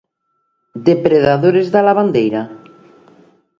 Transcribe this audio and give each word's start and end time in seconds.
Depredadores 0.87 1.67
da 1.73 1.81
lavandeira? 1.87 2.43